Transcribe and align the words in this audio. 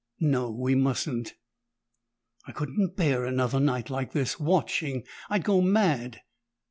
"No, 0.19 0.49
we 0.49 0.73
mustn't." 0.73 1.35
"I 2.47 2.51
couldn't 2.53 2.95
bear 2.95 3.23
another 3.23 3.59
night 3.59 3.91
like 3.91 4.13
this 4.13 4.39
watching! 4.39 5.03
I'd 5.29 5.43
go 5.43 5.61
mad!" 5.61 6.21